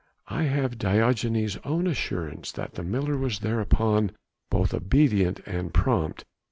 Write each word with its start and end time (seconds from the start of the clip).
I 0.29 0.45
have 0.45 0.79
Diogenes' 0.79 1.59
own 1.63 1.85
assurance 1.85 2.51
that 2.53 2.73
the 2.73 2.81
miller 2.81 3.15
was 3.17 3.37
thereupon 3.37 4.09
both 4.49 4.73
obedient 4.73 5.41
and 5.45 5.71
prompt. 5.71 6.25